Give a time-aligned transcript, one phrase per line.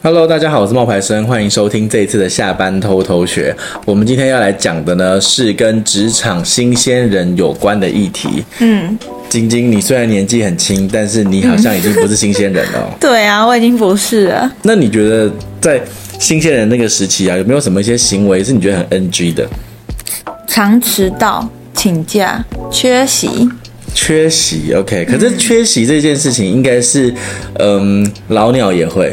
[0.00, 3.52] Hello，大家好，我是冒牌生，欢迎收听这一次的下班偷偷学。
[3.84, 8.44] 我们今天要来讲的呢，是跟职场新鲜人有关的议题。
[8.60, 8.96] 嗯，
[9.28, 12.94] 晶晶，你虽然年纪很轻，但是你好像已经不是新鲜人了。
[13.00, 14.48] 对啊，我已经不是了。
[14.62, 15.28] 那你觉得
[15.60, 15.82] 在
[16.20, 19.48] 新鲜人那个时期啊，有没有什么一些行为是你觉得很 NG 的？
[20.46, 23.50] 常迟到、请假、缺席。
[23.92, 25.04] 缺席，OK。
[25.06, 27.12] 可是缺席这件事情，应该是，
[27.54, 29.12] 嗯，嗯，老鸟也会。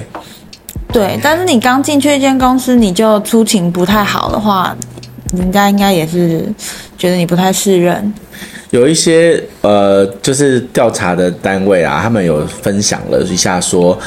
[0.96, 4.74] 对，但是你刚进去一间公司，你就出勤不太好的话，
[5.38, 6.50] 人家应该也是
[6.98, 8.14] 觉得你不太适任。
[8.76, 13.98] 有一些呃，就是调查的单位啊，他们有分享了一下说。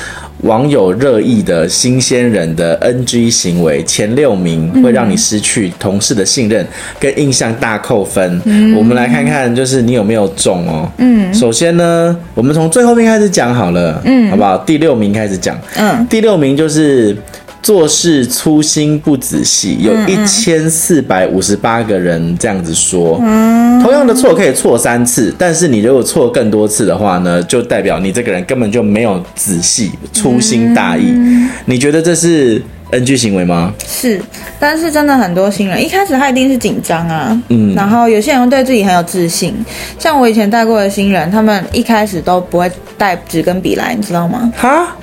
[0.42, 6.64] 网友热议的新鲜人的 NG 行为前六名，会让你失去同事的信任
[7.00, 8.40] 跟印象大扣分。
[8.44, 10.88] 嗯，我们来看看，就是你有没有中哦。
[10.98, 14.00] 嗯，首先呢，我们从最后面开始讲好了。
[14.04, 14.56] 嗯，好不好？
[14.58, 15.58] 第六名开始讲。
[15.76, 17.16] 嗯，第六名就是。
[17.62, 23.20] 做事粗心不仔细，有一千四百五十八个人这样子说。
[23.22, 31.10] 嗯，同样的错可以错三次，但是你如果错更多次的话呢，就代表你这个人根本就没有仔细、粗心大意。
[31.10, 31.50] 嗯。
[31.66, 33.74] 你觉得这是 NG 行为吗？
[33.86, 34.20] 是，
[34.58, 37.38] 但是真的很多新人一开始他一定是紧张啊。
[37.48, 39.54] 嗯，然后有些人会对自己很有自信，
[39.98, 44.50] 像我以前带过的新人，他们一开始都不会带纸跟笔来，你知道吗？
[44.56, 44.96] 哈？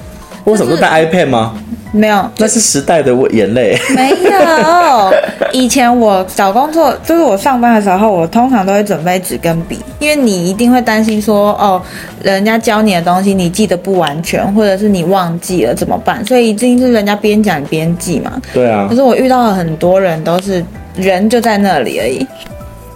[0.43, 1.55] 我怎么都带 iPad 吗？
[1.95, 3.79] 没有，那是时代的眼泪。
[3.95, 5.13] 没有，
[5.53, 11.81] 以前我找工作，就是我上班的时候，我通常都会准备纸跟笔，因为你一定会担心说，哦，
[12.21, 16.23] 人家教你的东西你记得不完全，或者是你忘记了怎么办？
[16.25, 18.41] 所以一定是人家边讲边记嘛。
[18.53, 18.87] 对啊。
[18.89, 20.61] 可是我遇到了很多人都是
[20.97, 22.27] 人就在那里而已，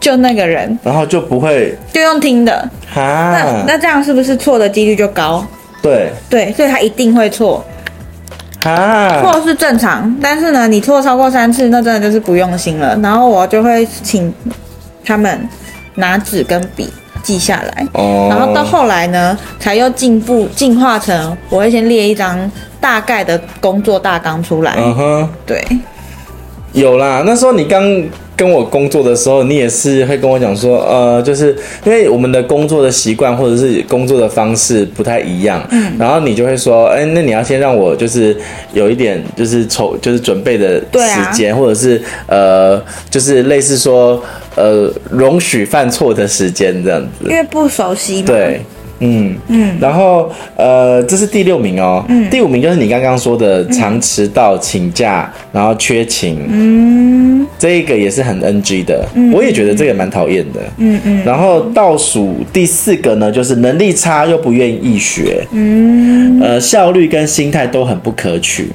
[0.02, 2.54] 就那个人，然后就不会就用听的。
[2.94, 3.32] 啊。
[3.32, 5.46] 那那这样是不是错的几率就高？
[5.82, 6.12] 对。
[6.30, 7.64] 对，所以他一定会错。
[8.64, 12.98] 啊，错是正常，但是呢，你错超过三次，那真的就是不用心了。
[13.02, 14.34] 然后我就会请
[15.06, 15.48] 他们
[15.96, 16.90] 拿纸跟笔
[17.24, 22.52] 记下来，哦，然后到后来呢，才又进步进化成我会先列一张
[22.82, 24.76] 大概的工作大纲出来。
[24.78, 25.64] 嗯哼，对，
[26.74, 27.82] 有啦，那时候你刚。
[28.40, 38.34] 跟我工作的时候，你也是会跟我讲说，呃，就是因为我们的工作的习惯或者是工作的方式不太一样，嗯，然后你就会说，哎，那你要先让我就是
[38.72, 44.24] 有一点就是筹就是准备的时间，啊，或者是呃，就是类似说
[44.56, 48.62] 呃，容许犯错的时间这样子，因为不熟悉嘛，对。
[49.00, 52.04] 嗯嗯，然后呃，这是第六名哦。
[52.10, 56.40] 嗯，第五名就是你刚刚说的常迟到、请假，然后缺勤。
[56.50, 59.06] 嗯，这一个也是很 NG 的。
[59.16, 60.60] 嗯，我也觉得这个蛮讨厌的。
[60.78, 61.24] 嗯嗯。
[61.26, 65.46] 然后倒数第四个呢，就是能力差又不愿意学。
[65.52, 68.70] 嗯，呃，效率跟心态都很不可取。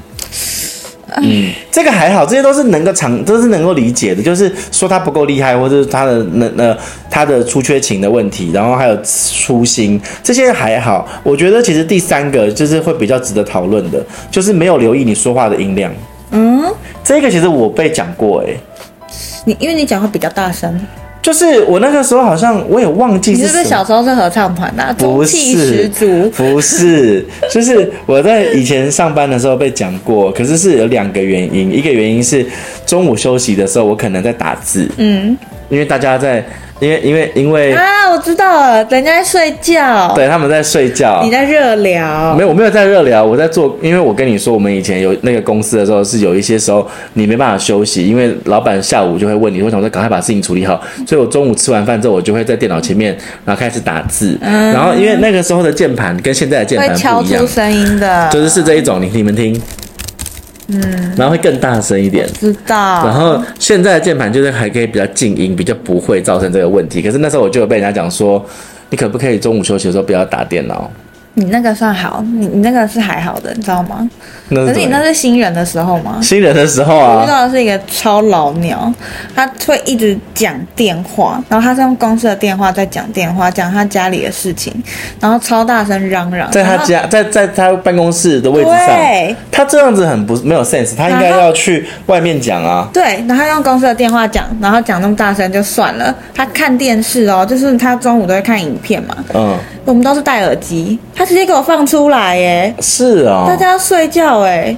[1.22, 4.22] 嗯，这个还好，这些都是能够常，都是能够理解的。
[4.22, 6.76] 就是说他不够厉害，或者是他的那那
[7.08, 11.06] 他的出缺勤的问题，然后还有粗心，这些还好。
[11.22, 15.92] 我觉得其实第三个就是会比较值得讨论的，就是没有留意你说话的音量。
[16.32, 16.64] 嗯，
[17.04, 18.60] 这个其实我被讲过哎、欸，
[19.44, 20.80] 你因为你讲话比较大声。
[21.24, 24.94] 就是我那个时候好像我也忘记是，你是不是小时候是合唱团的、啊？
[24.98, 25.88] 不是，
[26.36, 32.46] 不是，就是我在以前上班的时候被讲过，可是是有两个原因，一个原因是
[32.84, 35.34] 中午休息的时候我可能在打字，嗯，
[35.70, 36.44] 因为大家在。
[36.80, 59.60] 因为因为因为啊，我知道了，人家在睡觉，对，他们在睡觉，你在热聊，没有，我没有在热聊，我在做，因为我跟你说，我们以前有那个公司的时候，是有一些时候你没办法休息，因为老板下午就会问你，为什么说赶快把事情处理好，所以我中午吃完饭之后，我就会在电脑前面，然后开始打字，嗯、然后因为那个时候的键盘跟现在的键盘不一样，会敲出声音的，就是是这一种，你你们听。
[60.68, 60.80] 嗯，
[61.16, 63.06] 然后会更大声一点，知道。
[63.06, 67.02] 然后现在的键盘就是还可以比较静音，比较不会造成这个问题。
[67.02, 68.44] 可是那时候我就有被人家讲说，
[68.90, 70.90] 你可不可以中午休息的时候不要打电脑？
[71.34, 74.08] 你那个算好，你你那个是还好的，你知道吗？
[74.50, 76.18] 可是你那是新人的时候吗？
[76.22, 78.92] 新人的时候啊，我遇到的是一个超老鸟，
[79.34, 84.72] 他会一直讲电话，然后他是用公司的电话在讲电话，讲他家里的事情，
[85.18, 92.88] 然后超大声嚷嚷，在他家，在在他办公室的位置上，对，他这样子很不没有 sense，他应该要去外面讲啊。
[92.92, 99.58] 对，然后他用公司的电话讲，然后讲那么大声就算了，他看电视哦，就是他中午都会看影片嘛，嗯。
[99.84, 102.74] 我们都是戴耳机，他直接给我放出来耶！
[102.80, 104.74] 是啊、哦，大家要睡觉哎，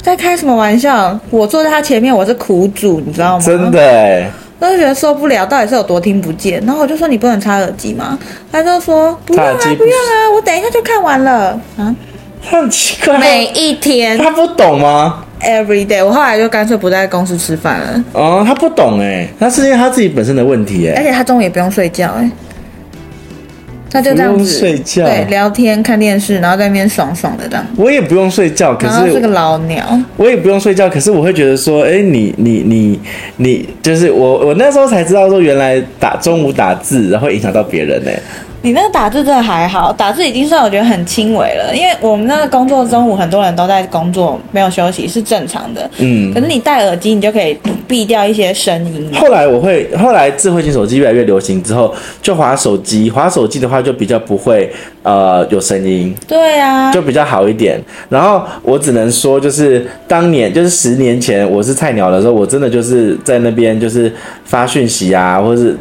[0.00, 1.18] 在开什么玩笑？
[1.30, 3.44] 我坐在他前面，我是苦主，你知道吗？
[3.44, 4.30] 真的哎，
[4.60, 6.62] 我就觉得受不了，到底是有多听不见？
[6.64, 8.18] 然后我就说，你不能插耳机吗？
[8.52, 11.94] 他就说不用啊，不用啊，我等一下就看完了啊。
[12.48, 18.04] 他很奇怪，每一天他不懂吗？Every day，我后来就干脆不在公司吃饭了。
[18.12, 22.30] 哦，他不懂哎，那是因为他自己本身的问题哎，而且他中午也不用睡觉哎。
[23.94, 27.64] 他就这样子睡觉，对，聊天、看电视，然后在那边爽爽的这样。
[27.76, 29.86] 我也不用睡觉，可是是个老鸟。
[30.16, 33.00] 我也不用睡觉，可是我会觉得说，哎、欸，你你你
[33.36, 38.10] 你，就是我我那时候才知道说，原来打中午打字，然后影响到别人呢。
[38.64, 45.86] 你那个打字真的还好，打字已经算我觉得很轻微了，因为我们那个工作中午很多人都在工作，没有休息是正常的。
[45.98, 47.54] 嗯，可是你戴耳机，你就可以
[47.86, 49.10] 避掉一些声音。
[49.12, 54.72] 后来我会，后来智慧型手机越来越流行之后，就滑手机，滑手机的话就比较不会
[55.02, 56.14] 呃有声音。
[56.26, 57.78] 对啊，就比较好一点。
[58.08, 64.10] 然后我只能说，就是当年就是十年前我是菜鸟的时候，我真的就是在那边就是
[64.46, 65.76] 发讯息啊，或者是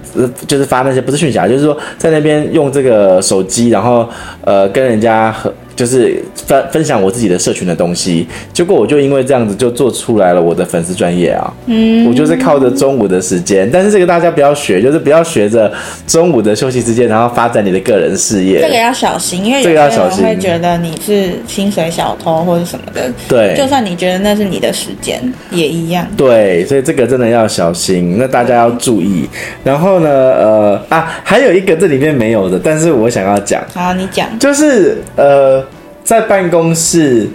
[0.45, 2.73] 就是发那些不是讯息啊，就是说在那边用。
[2.74, 4.10] 这个手机，然后
[4.44, 5.54] 呃，跟人家和。
[5.75, 15.72] 就是分分享我自己的社群的东西，结果我就因为这样子就做出来了我的粉丝专业啊，嗯，我就是靠着中午的时间，但是这个大家不要学，就是不要学着
[16.06, 25.19] 中午的休息时间，然后发展你的个人事业，这个要小心，因为有些人会觉得你是薪水小偷或者什么的，对，就算你觉得那是你的时间
[25.50, 29.28] 也一样，对，所以这个真的要小心，那大家要注意。
[29.64, 35.64] 然后呢，呃啊，还有一个这里面没有的，但是我想要讲，好，你讲，就是呃。
[36.04, 37.28] 在办公室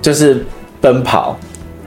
[0.00, 0.44] 就是
[0.80, 1.38] 奔跑，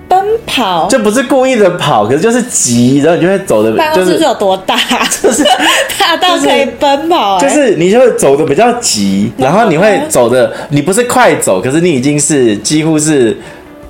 [0.08, 3.72] 奔跑就不是故意的跑，可是就是急，然后你就会走的。
[3.76, 4.78] 办公室是有多大？
[5.22, 5.44] 就是
[6.00, 13.38] 大到可以奔跑，就是你就会走的比较急，然后你会走的，你不是快走，可是你已经是几乎是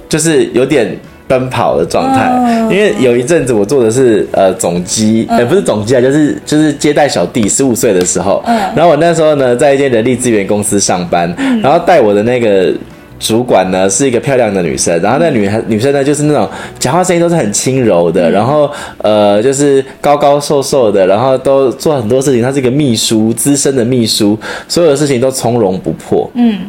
[0.09, 0.97] 就是有点。
[1.27, 2.31] 奔跑的状态，
[2.71, 5.37] 因为有一阵子我做的是呃总机，也、嗯。
[5.39, 12.73] 欸、不是总机啊，就是就是接待小弟，十五岁的时候，嗯，然后我那时候呢在一间人力资源公司上班，嗯、然后带我的那个
[13.19, 16.47] 主管呢是一个漂亮的女生，然后那女孩女生呢就是那种
[16.79, 18.69] 讲话声音都是很轻柔的，嗯、然后
[18.99, 26.59] 呃就是高高瘦瘦的，然后都做很多事情，她是一个秘书，资深的秘书，所有的事情都从容不迫，嗯，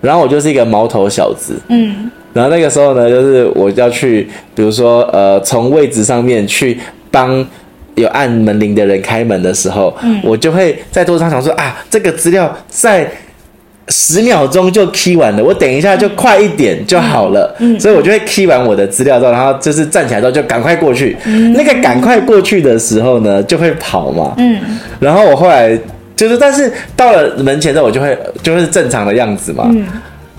[0.00, 2.10] 然后我就是一个毛头小子，嗯。
[2.36, 6.78] 然后那个时候呢，就是我要去，比如说，呃，从位置上面去
[7.10, 7.44] 帮
[7.94, 13.10] 有按门铃的人开门的时候，嗯，我就会在桌子上想说啊，这个资料在
[13.88, 24.60] 十秒钟就 key 完了，我等一下就快一点就好了，嗯，所以我就会 key 完我的资料之后，然后就是站起来之后就赶快过去，嗯，那个赶快过去的时候呢，就会跑嘛，嗯，
[25.00, 25.74] 然后我后来
[26.14, 29.86] 就是，但是到了门前之后，我就会就会是正常的样子嘛，嗯。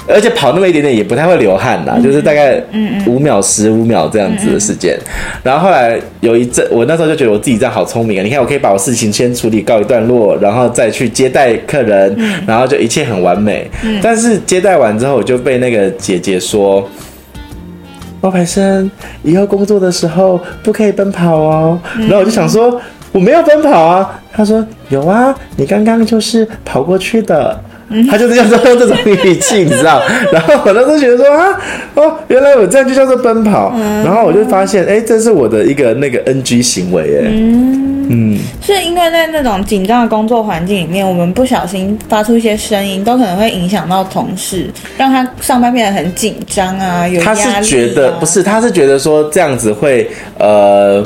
[0.08, 2.62] 而且跑那么一点点也不太会流汗呐，嗯、就是大概
[3.06, 4.98] 五秒、十五秒这样子的时间。
[5.44, 8.24] 然后后来有一阵，我那时候就觉得我自己这样好聪明啊！
[8.24, 13.70] 你看，我可以把我事情先处理告一段落，然后再去接待客人，嗯、然后就一切很完美。
[13.84, 16.88] 嗯、但是接待完之后，我就被那个姐姐说
[18.22, 18.90] ：“王培生，
[19.24, 21.80] 以后工作的时候不可以奔跑哦。
[21.98, 22.80] 嗯”然后我就想说
[23.12, 27.60] ：“我没有奔跑啊。”她说：“有啊，你刚刚就是跑过去的。”
[28.10, 30.02] 他就是叫做用这种语气，你知道？
[30.32, 31.48] 然后我当时觉得说啊，
[31.96, 33.74] 哦，原来我这样就叫做奔跑。
[34.04, 47.46] 然后我就发现，哎，这是我的一个那个 NG 行为，哎，嗯嗯，是因为在那种紧张的工作环境里面，我们不小心发出一些声音，都可能会影响到同事，让他上班变得很紧张啊，有压力啊。
[47.54, 51.06] 他是觉得不是，他是觉得说这样子会呃。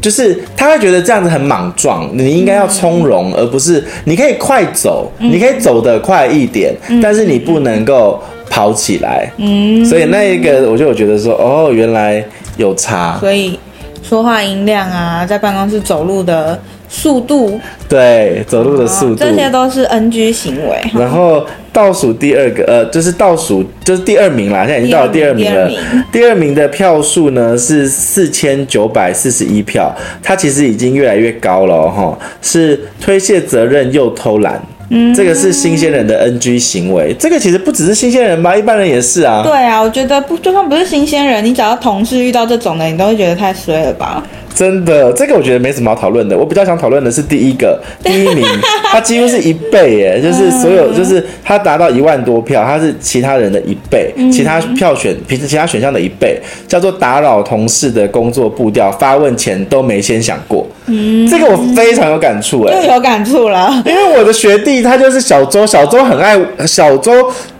[0.00, 9.30] 就是他会觉得这样子很莽撞，你应该要从容，而不是你可以快走，你可以走得快一点，但是你不能够跑起来。
[9.38, 12.24] 嗯，所以那一个我就觉得说，哦，原来
[12.56, 13.16] 有差。
[13.18, 13.58] 所以
[14.02, 20.76] 说话音量啊，在办公室走路的速度，对，走路的速度，这些都是 NG 行为。
[20.94, 21.46] 然后。
[21.70, 24.66] 倒数第二个，呃，就是倒数，就是第二名啦。
[24.66, 25.68] 现在已经到了第二名了。
[25.68, 32.18] 第二名，第二名的票数呢是四千九百四十一票，它其实已经越来越高了哈。
[32.42, 37.14] 是推卸责任又偷懒，嗯，这个是新鲜人的 NG 行为。
[37.16, 39.42] 这个其实不只是新鲜人吧，一般人也是啊。
[39.44, 44.20] 对啊，我觉得不，就算不是新鲜人，你只要同事遇到这种的，你都会觉得太衰了吧。
[44.58, 46.36] 真的，这个我觉得没什么好讨论的。
[46.36, 48.44] 我比较想讨论的是第一个，第一名，
[48.90, 60.66] 他几乎是一倍耶， 就是所有，就是他达到一万多票，他是其他人的一倍，其他票选平时其他选项的一倍，叫做打扰同事的工作步调，发问前都没先想过。
[60.86, 66.36] 嗯，这个我非常有感触哎，又有感触了，因为我的学弟他就是小周，小周很爱
[66.66, 67.12] 小周，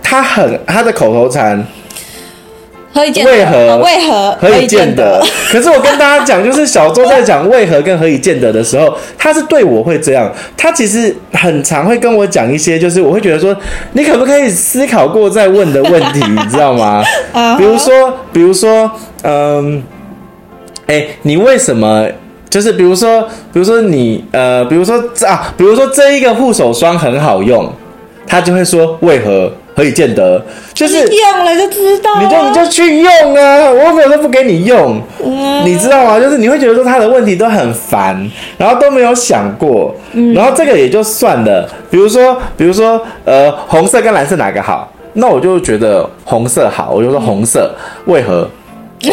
[0.03, 1.65] 他很他的口头禅。
[2.93, 3.31] 何以见得？
[3.31, 3.77] 为何？
[3.79, 4.37] 为何？
[4.41, 5.23] 何以见得？
[5.53, 10.33] 可是我跟大家讲，就是小周在讲为何跟何以见得的时候，他是对我会这样。
[10.57, 13.55] 他其实很常会跟我讲一些，就是我会觉得说，
[13.93, 17.03] 你可不可以思考过再问的问题，你知道吗？
[17.59, 18.91] 比如说，比如说，
[19.23, 19.83] 嗯，
[20.87, 22.07] 哎，你为什么？
[22.51, 23.21] 就是比如说，
[23.53, 27.71] 比如说你，呃，比如说啊，比如说这一个护手霜很好用，
[28.27, 29.53] 他就会说为何？
[29.79, 30.45] 何以见得？
[30.75, 33.71] 就是用了就知道，你就你就去用啊！
[33.71, 36.19] 我没有说不给你用，嗯、你知道吗？
[36.19, 41.69] 就是你会觉得说他的问题都很烦，然后都没有想过，嗯、然后这个也就算了。
[41.89, 44.93] 比如说，比如说，呃，红色跟蓝色哪个好？
[45.13, 47.73] 那我就觉得红色好，我就说红色，
[48.05, 48.51] 嗯、为何？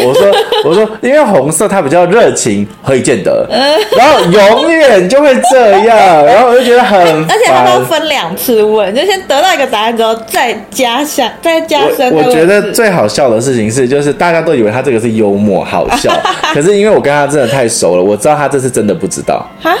[0.04, 0.32] 我说，
[0.64, 3.46] 我说，因为红色它比较热情，何以见得？
[3.96, 7.36] 然后永远就会这样，然后我就觉得很烦。
[7.36, 12.12] 而且他都分两次问，就先得到一个答案之后再加上，再加深。
[12.12, 16.12] 我觉得最好笑的事情是，就是大家都以为他这个是幽默好笑，
[16.52, 19.46] 可是因为我跟他真的太熟了，我知道他这是真的不知道。
[19.62, 19.76] 哈？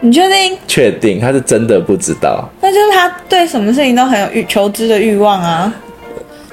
[0.00, 0.58] 你确定？
[0.66, 2.46] 确定他是真的不知道？
[2.60, 5.72] 那就是他对什么事情都很有欲求知的欲望啊。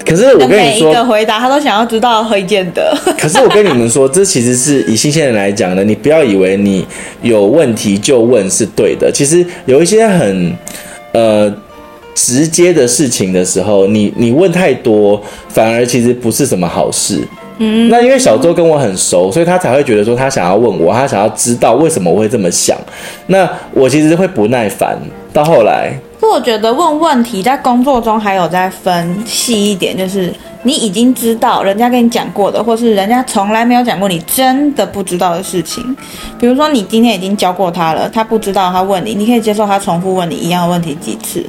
[0.05, 2.95] 可是我跟你说，每一个回答他都想要知道何以见得。
[3.17, 6.85] 可是我跟你们说，这其实是以新鲜人来讲的，你不要以为你
[7.21, 9.11] 有问题就问是对的。
[9.11, 10.53] 其实有一些很
[11.13, 11.53] 呃
[12.15, 17.19] 直接的事情的时候，你你问太多，反而其实不是什么好事。
[17.59, 22.75] 嗯，那因为小周跟我很熟，所以他才会觉得说他想要问我，他想要知道为什么我会这么想。
[23.27, 24.97] 那我其实会不耐烦，
[25.31, 25.93] 到后来。
[26.29, 35.95] 我觉得问问题在工作中还有在分细一点，就是你已经知道人家跟你讲过的，或是人家从来没有讲过你真的不知道的事情。
[36.39, 41.45] 比如说你今天已经教过他了，他不知道，他问你，你可以接受他重复问你一样的问题几次。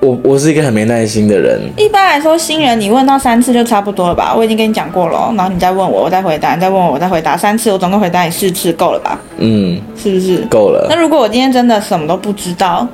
[0.00, 1.60] 我我是一个很没耐心的人。
[1.76, 4.32] 一般来说，新人你问到三次就差不多了吧？
[4.36, 9.20] 我已经跟你讲过了，然后你再问我，我再回答，你再问我，我再回答三次，我总共回答你四次，够了吧？
[9.38, 10.38] 嗯，是不是？
[10.48, 10.86] 够了。
[10.88, 12.86] 那如果我今天真的什么都不知道，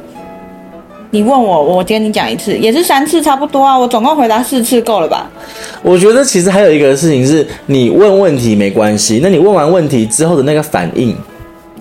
[1.10, 3.78] 你问我，我跟你讲一次，也是三次，差不多啊。
[3.78, 5.28] 我总共回答四次，够了吧？
[5.82, 11.14] 我觉得其实还有一个事情是，你问问题没关系，那你问完问题之后的那个反应，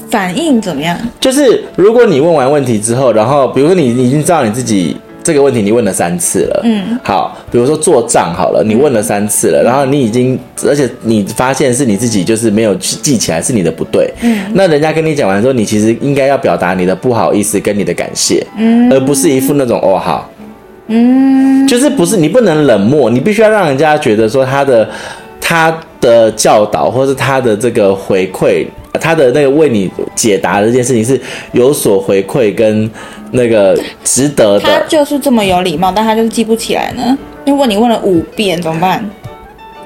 [0.10, 0.98] 反应怎么样？
[1.22, 4.98] 就是如果你问完问题之后，然后比如说你你已经知道你自己。
[5.24, 10.38] 这个问题你问了三次了，嗯，好，比如说做账好了，你问了三次了，然后你已经，
[10.68, 20.30] 而且你发现是你自己就是没有记起来，是你的不对，嗯，那人家跟你讲完之后，你其实应该要表达你的不好意思跟你的感谢，嗯，而不是一副那种哦好，
[20.88, 24.90] 嗯，就是不是你不能冷漠，你必须要让人家觉得说他的
[25.40, 28.66] 他的教导或是他的这个回馈，
[29.04, 31.20] 他的那个为你解答的这件事情是
[31.52, 32.90] 有所回馈跟。
[33.36, 37.18] 那个值得的，他就是这么有礼貌，但他就是记不起来呢。
[37.48, 39.04] 如果你问了五遍怎么办？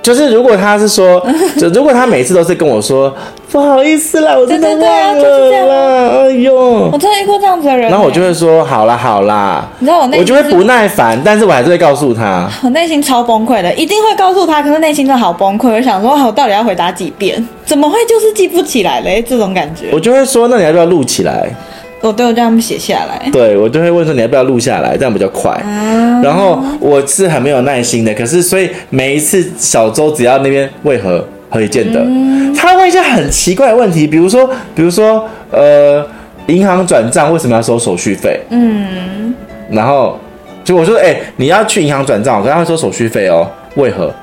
[0.07, 1.21] 就是如果他是说，
[1.59, 3.13] 就如果他每次都是跟我说
[3.51, 5.67] 不好意思啦，我真的忘了，对对对啊，就是这样。
[5.67, 6.55] 哎呦，
[6.93, 7.89] 我真的遇过这样子的人。
[7.89, 15.69] 然后我就会说好啦好啦，你知道我内心我就会不耐烦，但是我还是会告诉他， 我内心超崩溃的，一定会告诉他，可是内心真的好崩溃。
[15.73, 17.45] 我想说，我到底要回答几遍？
[17.65, 19.21] 怎么会就是记不起来嘞？
[19.21, 21.53] 这种感觉，我就会说，那你要不要录起来？
[22.01, 25.59] 我都有叫他们写下来，对，我就会问说，你要不要录下来，这样比较快。
[25.65, 36.05] 嗯、然后我是很没有耐心的，可是所以每一次小周只要那边为何何以见得，嗯、他问一些很奇怪的问题，比如说比如说呃，
[36.47, 38.39] 银行转账为什么要收手续费？
[38.49, 39.33] 嗯，
[39.71, 40.19] 然后
[40.63, 44.13] 就我说哎、欸，你要去银行转账，我跟他会收手续费哦，为何？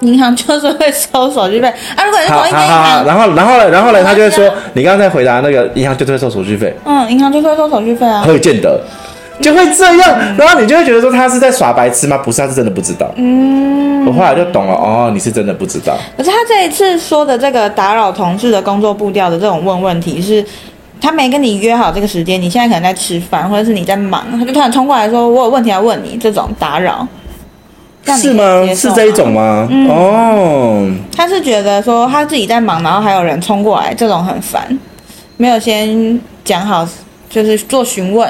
[0.00, 2.04] 银行就是会收手续费啊！
[2.04, 6.74] 如果是同一间银行，然后然后呢，然后呢，他就会说，你刚刚在回答那个银行就是会收手续费。
[6.84, 8.22] 嗯，银行就是会收手续费啊。
[8.24, 8.80] 何以见得？
[9.40, 12.18] 就会这样，嗯、然后你就会觉得说他是在耍白痴吗？
[12.18, 13.08] 不是，他是真的不知道。
[13.16, 15.96] 嗯，我后来就懂了，哦，你是真的不知道。
[16.16, 20.46] 可是他这一次说的这个打扰同事的工作步调的这种问问题是，是
[21.00, 27.06] 他没跟你约好这个时间，你现在可能在吃饭，或者是你在忙，他就突然冲过来说，我有问题要问你，这种打扰。
[28.16, 28.66] 是吗？
[28.74, 29.66] 是这一种吗？
[29.70, 34.66] 嗯、哦，他是觉得说他自己在忙，然后还有人冲过来，这种很烦，
[35.36, 36.88] 没有先讲好，
[37.28, 38.28] 就是做询问，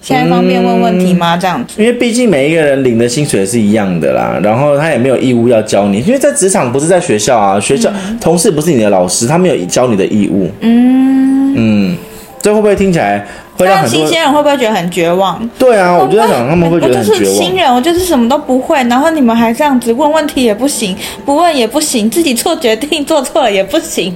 [0.00, 1.36] 现在方便问问题吗？
[1.36, 10.50] 这样子，因为毕竟每一个人领的薪水是一样的啦，然后他也没有义务要教你，因为在职场不是在学校啊，学校、嗯、同事不是你的老师，他没有教你的义务。
[10.60, 11.96] 嗯嗯，
[12.40, 15.48] 这会不会听起来会让很多新鲜人会不会觉得很绝望？
[15.58, 17.20] 对啊，我就在想他们会觉得很绝望。
[17.20, 24.14] 我就是新人，我就是什么都不会，然后你们还这样子问问题也不行，不问也不行，自己做决定做错了也不行。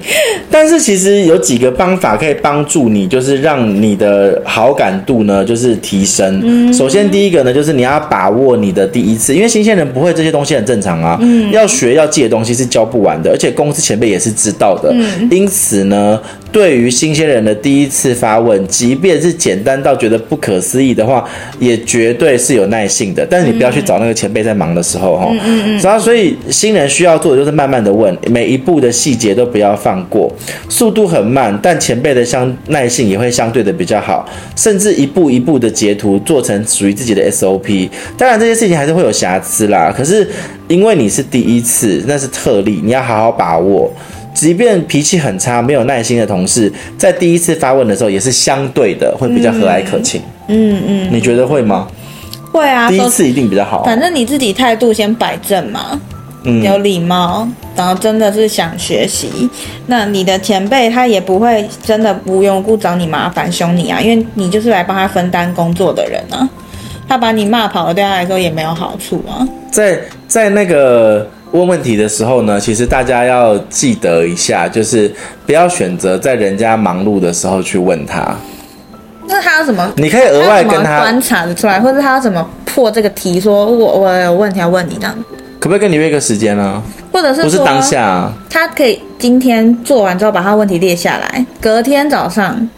[0.51, 6.41] 但是其实有几个方法可以帮助你，就是让你的好感度呢，就是提升。
[6.45, 11.19] 嗯，首先第一个呢，就是你要把握你的第一次，因为新鲜人不会这些东西很正常啊。
[11.21, 14.91] 嗯，要学要记的东西是教不完的，而且公司前辈也是知道的。
[14.93, 16.21] 嗯，因此呢，
[16.53, 21.25] 对于新鲜人的第一次发问，即便是简单到觉得不可思议的话，
[21.59, 23.27] 也绝对是有耐性的。
[23.29, 25.29] 但是你不要去找那个前辈在忙的时候哈。
[25.31, 25.79] 嗯嗯嗯。
[25.81, 30.33] 然后，所以新人需要做的就是慢慢的问，每一步的细节都不要放过，
[30.69, 37.89] 速度很慢，但前辈的相耐性也会相对的比较好，甚至一步一步的截图做成属于自己的 SOP。
[38.17, 40.29] 当然这些事情还是会有瑕疵啦，可是
[40.69, 43.93] 因为你是第一次，那是特例，你要好好把握。
[44.33, 50.21] 即便脾气很差、没有耐心的同事，在第一次发问的时候，也是相对的会比较和蔼可亲。
[50.49, 51.87] 嗯嗯，你觉得会吗？
[52.51, 53.85] 会啊，第一次一定比较好。
[53.85, 56.01] 反正你自己态度先摆正嘛，
[56.45, 57.47] 嗯，有礼貌，
[57.77, 59.29] 然后真的是想学习，
[59.87, 66.49] 那你的前辈他也不会真的无缘无故找你麻烦、凶你啊，因为你就是来帮他分担工作的人啊。
[67.09, 69.47] 他把你骂跑了，对他来说也没有好处啊。
[69.71, 71.29] 在在那个。
[71.53, 75.13] 问问题的时候呢，其实大家要记得一下，就是
[75.47, 78.35] 不要选择在人家忙碌的时候去问他。
[79.27, 79.93] 那他要怎么？
[79.97, 83.41] 你可以额外跟他，他观察的出来，或者他要怎么破这个题？
[83.41, 85.15] 说我我有问题要问你这样。
[85.59, 86.83] 可不可以跟你约一个时间呢？
[87.13, 88.33] 或者是不是当下啊？
[88.49, 92.69] 他可以今天做完之后把他问题列下来，隔天早上。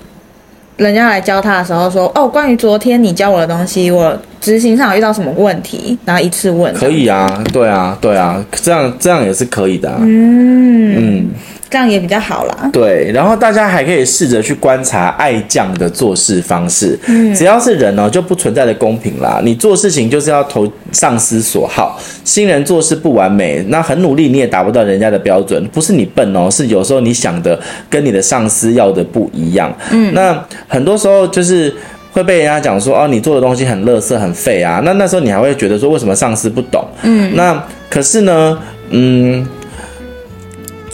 [0.76, 5.96] 人家来教他的时候说：“哦，关于昨天你教我的东西，我执行上有遇到什么问题？
[6.04, 9.98] 然后一次问。”可以啊，对啊，对啊，这样这样也是可以的啊。
[10.00, 11.30] 嗯嗯。
[11.72, 12.68] 这样也比较好啦。
[12.70, 16.98] 对，然后大家还可以试着去观察爱将的做事方式。
[17.06, 19.40] 嗯，只要是人哦，就不存在的公平啦。
[19.42, 21.98] 你做事情就是要投上司所好。
[22.24, 25.66] 新人做事不完美，那很努力你也达不到人家的标准。
[25.68, 29.74] 不是你笨哦，是有时候你想的跟你的上司要的不一样。
[29.92, 30.38] 嗯，那
[30.68, 31.74] 很多时候就是
[32.12, 34.82] 会被人家讲说哦，你做的东西很垃圾很废啊。
[34.84, 36.86] 那那时候你还会觉得说，为什么上司不懂？
[37.02, 38.58] 嗯，那可是呢，
[38.90, 39.46] 嗯。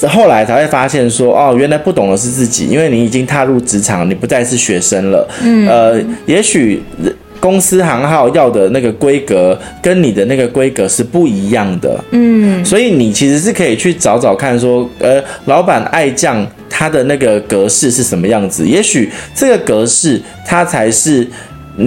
[0.06, 5.28] 后来才会发现说，哦，原来不懂的是自己，因为你已经踏入职场，你不再是学生了。
[5.42, 6.80] 嗯，呃，也许
[7.40, 11.98] 公司行号要的那个规格跟你的那个规格是不一样的。
[12.10, 18.64] 嗯，所以你其实是可以去找找看，说，呃，老板爱将他的那个格式是什么样子？
[18.66, 21.26] 也许这个格式他才是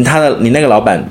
[0.03, 1.01] 他的你那个老板。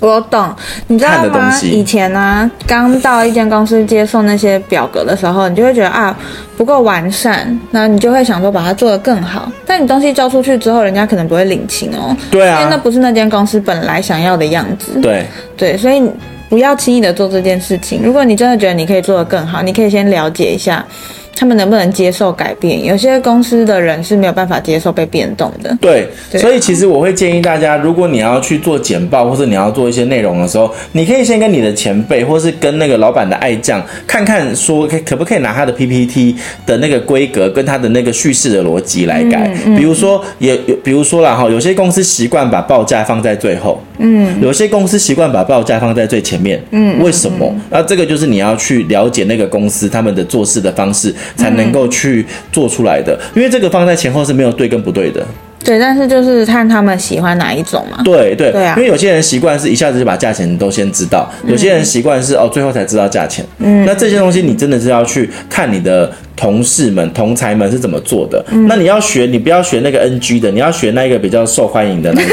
[0.00, 0.54] 我懂，
[0.86, 1.58] 你知道吗？
[1.62, 6.16] 以前呢、啊，刚到一间公司接受那些表格的时候，你就会觉得啊
[6.56, 9.50] 不够完善，那你就会想说把它做得更好。
[9.66, 12.16] 但你东西交出去之后，人家可能不会领情哦。
[12.30, 15.00] 对啊，因为那不是那间公司本来想要的样子。
[15.00, 15.26] 对
[15.56, 16.02] 对，所以
[16.48, 18.00] 不要轻易的做这件事情。
[18.02, 20.84] 如果你真的觉得你可以做得更好，你可以先了解一下。
[21.36, 22.84] 他们能不能接受改变？
[22.84, 25.76] 有些公司的人是没有办法接受被变动的。
[25.80, 39.50] 对，对，所以其实我会建议大家，如果你要去做简报，或者你要做一些内容的时候，你可以先跟你的前辈，或是跟那个老板的爱将，看看说可可不可以拿他的 PPT 的那个规格跟他的那个叙事的逻辑来改。
[39.66, 47.54] 嗯嗯、比如说，也，比如说啦哈，有些公司习惯把报价放在最后，嗯，有些公司习惯把报价放在最前面，嗯，为什么？
[47.70, 51.14] 那这个就是你要去了解那个公司他们的做事的方式。
[51.36, 55.24] 才能够去做出来的，因为这个放在前后是没有对跟不对的。
[55.64, 58.02] 对，但是就是看他们喜欢哪一种嘛。
[58.04, 63.42] 对对对啊，因为有些人习惯是一下子就把价钱都先知道，有些人习惯是哦最后才知道价钱。
[63.60, 68.44] 嗯，那这些东西你真的是要去看你的同事们、同才们是怎么做的。
[68.50, 72.30] 嗯，那你要学，你不要学那个 NG 的，你要学那个比较受欢迎的那种。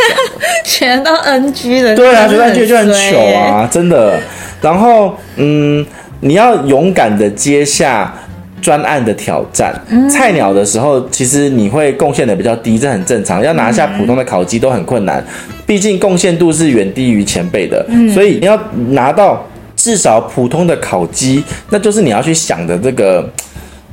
[0.66, 1.96] 全都 NG 的。
[1.96, 4.20] 对啊，学 NG 就很糗啊，真的。
[4.62, 5.86] 然后嗯，
[6.20, 8.14] 你要勇敢的接下。
[8.62, 9.74] 专案的挑战，
[10.10, 13.44] 菜鸟的时候，其实你会贡献的比较低，这很正常。
[13.44, 15.24] 要拿下普通的考绩都很困难，
[15.66, 17.86] 毕竟贡献度是远低于前辈的。
[18.14, 18.58] 所以你要
[18.90, 19.46] 拿到
[19.76, 23.28] 至少普通的考绩，那就是你要去想的这个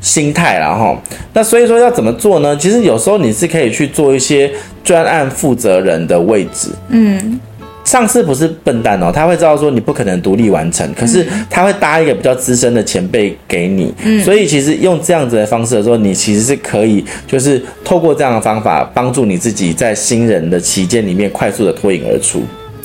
[0.00, 0.96] 心态了哈。
[1.32, 2.56] 那所以说要怎么做呢？
[2.56, 4.50] 其实有时候你是可以去做一些
[4.84, 6.68] 专案负责人的位置。
[6.90, 7.40] 嗯。
[7.88, 22.42] 上司不是笨蛋哦，他会知道说你不可能独立完成，可是他会搭一个比较资深的前辈给你，嗯，所以其实用这样子的方式的时候，你其实是可以就是透过这样的方法帮助你自己在新人的期间里面快速的脱颖而出。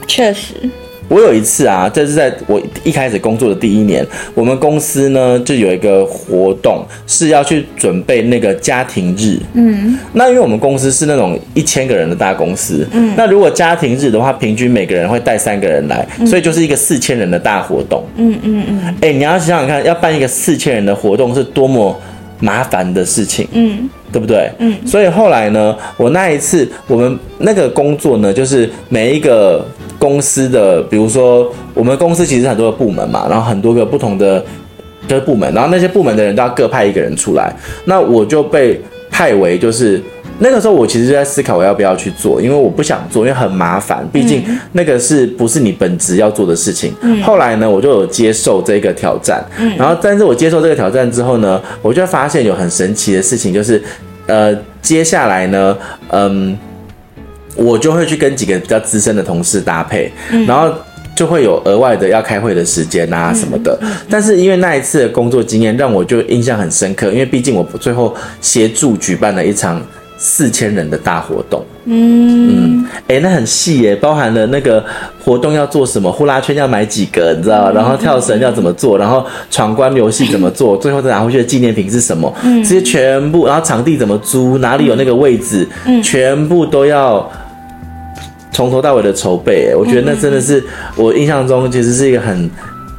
[0.08, 0.54] 确实，
[1.10, 9.38] 我有一次啊，这是在我一开始工作的第一年，我们公司呢就有一个活动是要去准备那个家庭日。
[9.54, 18.04] 嗯，那因为我们公司是那种一千个人的大公司，嗯，那如果家庭日的话，平均每个人会带三个人来，所以就是一个四千人的大活动。
[18.16, 18.80] 嗯嗯嗯。
[19.02, 21.96] 哎、欸，你要想想看，要办一个四千人的活动是多么
[22.40, 23.48] 麻烦的事情。
[23.52, 23.90] 嗯。
[24.12, 24.48] 对不对？
[24.60, 29.66] 嗯，所以后来呢，我那一次我们那个工作呢，就是每一个
[30.04, 34.44] 公司的，比如说我们公司其实很多个部门嘛，然后很多个不同的
[35.08, 40.02] 就是部门，然后那些部门的人都要各派一个人出来，那我就被派为就是。
[40.40, 46.92] 那个时候我其实就在思考我要不要去做，因为我不想做，因为很麻烦，毕竟那个是不是你本职要做的事情。
[47.02, 47.22] 嗯。
[47.22, 49.46] 后来呢，我就有接受这个挑战。
[49.60, 49.78] 嗯。
[49.78, 53.82] 然后，但是我接受这个挑战之后呢，我就发现有很神奇的事情，就是，
[54.26, 55.78] 呃，接下来呢，
[56.10, 56.58] 嗯，
[57.56, 60.12] 我就会去跟几个比较资深的同事搭配，
[60.48, 60.74] 然后
[61.16, 63.80] 就会有额外的要开会的时间啊什么的。
[64.10, 69.82] 但是因为那一次的工作经验让我就印象很深刻，因为毕竟我最后协助举办了一场。
[70.16, 74.82] 四千人的大活动，嗯嗯，哎、欸，那很细耶，包含了那个
[75.22, 77.74] 活动要做什么，呼啦圈要买几个，你知道？
[77.74, 82.34] 然后跳绳要怎么做，然后闯关游戏怎么做，最后再拿回去的纪念品是什么？
[82.44, 87.30] 嗯，这些全部，然后场地怎么租，哪里有那个位置，嗯，全部都要
[88.54, 89.74] 从头到尾的筹备。
[89.76, 90.64] 我觉得那真的是
[90.96, 92.50] 我印象中其实是一个很。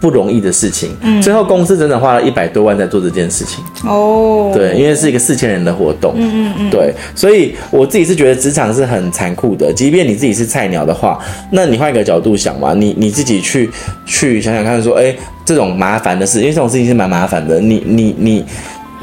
[0.01, 11.19] 不容易的事情，嗯，最后公司整整花了一百多万在做这件事情，哦，对，因为是一个四千人的活动，嗯嗯嗯，对，所以我自己是觉得职场是很残酷的，即便你自己是菜鸟的话，
[11.51, 13.71] 那你换一个角度想嘛，你你自己去
[14.05, 18.45] 去想想看，说，哎，这种麻烦的事，因为这种事情是蛮麻烦的，你你你你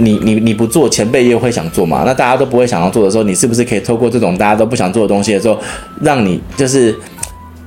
[0.01, 5.57] 你你你不做，前辈也会想做嘛，那大家都不会想要做的时候，你是不是可以透过这种大家都不想做的东西的时候，
[6.01, 6.95] 让你就是。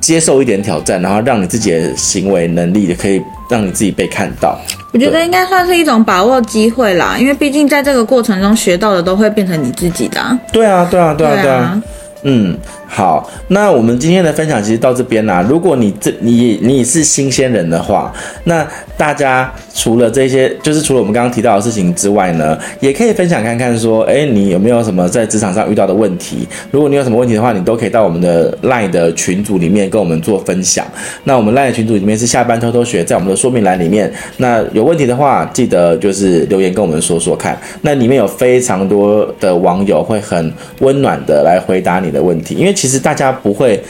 [0.01, 4.55] 接受一点挑战，然后让你自己的行为能力也可以让你自己被看到。
[4.93, 10.21] 我觉得应该算是一种把握机会啦，因为毕竟在这个过程中学到的都会变成你自己的。
[10.53, 11.83] 对啊，对啊，对啊，对啊。
[12.25, 12.55] 嗯，
[12.95, 15.45] 好，那我们今天的分享其实到这边啦。
[15.49, 18.13] 如果你这你你是新鲜人的话，
[18.45, 18.65] 那
[18.97, 26.47] 大家除了这些，就是除了我们刚刚提到的事情之外呢，也可以分享看看说，哎，你有没有什么在职场上遇到的问题？
[26.71, 30.87] 如果你有什么问题的话，你都可以到我们的 LINE 的群组里面跟我们做分享。
[31.25, 34.09] 那我们 LINE 群组里面是下班偷偷学，在我们的说明栏里面。
[34.37, 37.59] 那有问题的话，记得就是留言跟我们说说看。
[37.83, 43.83] 那里面有非常多的网友会很温暖的来回答你的问题，因为其实大家不会，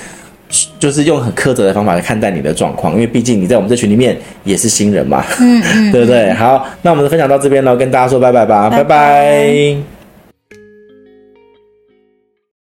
[0.79, 6.33] 就是用很苛责的方法来看待你的状况，因为毕竟你在我们这群里面也是新人嘛，嗯嗯， 对不对？
[6.35, 8.85] 好，那我们的分享到这边喽，跟大家说拜拜吧，拜拜。
[8.85, 9.94] 拜拜。